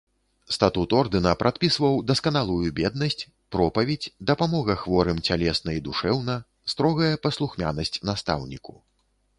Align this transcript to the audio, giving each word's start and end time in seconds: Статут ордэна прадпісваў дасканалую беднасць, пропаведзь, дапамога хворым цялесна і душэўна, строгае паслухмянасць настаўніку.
Статут 0.53 0.93
ордэна 0.99 1.33
прадпісваў 1.41 1.99
дасканалую 2.11 2.67
беднасць, 2.79 3.27
пропаведзь, 3.57 4.09
дапамога 4.33 4.73
хворым 4.85 5.17
цялесна 5.29 5.69
і 5.77 5.85
душэўна, 5.91 6.41
строгае 6.75 7.13
паслухмянасць 7.27 7.97
настаўніку. 8.13 8.73